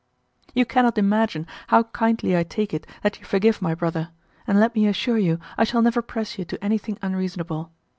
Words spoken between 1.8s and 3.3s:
kindly I take it that you